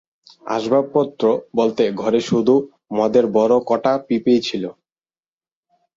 [0.45, 1.23] আসবাবপত্র
[1.55, 2.55] বলতে ঘরে শুধু
[2.97, 4.63] মদের বড় কটা পিপেই ছিল।